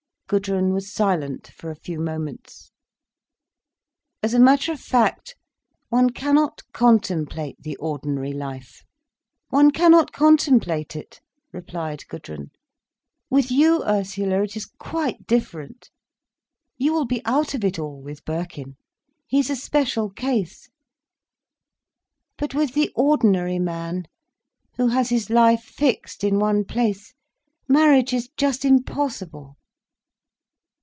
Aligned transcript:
Gudrun 0.33 0.71
was 0.73 0.89
silent 0.89 1.47
for 1.47 1.69
a 1.69 1.75
few 1.75 1.99
moments. 1.99 2.71
"As 4.23 4.33
a 4.33 4.39
matter 4.39 4.71
of 4.71 4.79
fact, 4.79 5.35
one 5.89 6.09
cannot 6.11 6.61
contemplate 6.71 7.57
the 7.61 7.75
ordinary 7.75 8.31
life—one 8.31 9.71
cannot 9.71 10.13
contemplate 10.13 10.95
it," 10.95 11.19
replied 11.51 12.07
Gudrun. 12.07 12.51
"With 13.29 13.51
you, 13.51 13.83
Ursula, 13.83 14.43
it 14.43 14.55
is 14.55 14.67
quite 14.79 15.27
different. 15.27 15.91
You 16.77 16.93
will 16.93 17.03
be 17.05 17.21
out 17.25 17.53
of 17.53 17.65
it 17.65 17.77
all, 17.77 18.01
with 18.01 18.23
Birkin. 18.23 18.77
He's 19.27 19.49
a 19.49 19.55
special 19.57 20.09
case. 20.09 20.69
But 22.37 22.55
with 22.55 22.73
the 22.73 22.89
ordinary 22.95 23.59
man, 23.59 24.05
who 24.77 24.87
has 24.87 25.09
his 25.09 25.29
life 25.29 25.63
fixed 25.63 26.23
in 26.23 26.39
one 26.39 26.63
place, 26.63 27.13
marriage 27.67 28.13
is 28.13 28.29
just 28.37 28.63
impossible. 28.63 29.57